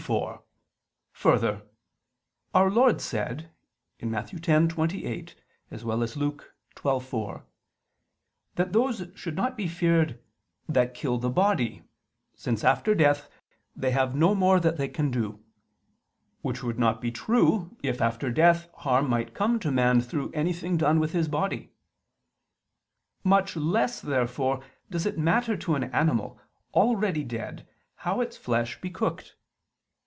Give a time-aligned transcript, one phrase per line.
[0.01, 0.43] 4:
[1.11, 1.61] Further,
[2.55, 3.51] Our Lord said
[4.01, 4.29] (Matt.
[4.31, 5.35] 10:28;
[5.71, 6.15] cf.
[6.15, 7.43] Luke 12:4),
[8.55, 10.19] that those should not be feared
[10.67, 11.83] "that kill the body,"
[12.33, 13.29] since after death
[13.75, 15.43] they "have no more that they can do":
[16.41, 20.77] which would not be true if after death harm might come to man through anything
[20.77, 21.73] done with his body.
[23.23, 26.41] Much less therefore does it matter to an animal
[26.73, 29.35] already dead how its flesh be cooked.